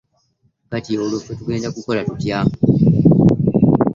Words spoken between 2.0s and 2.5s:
tutya?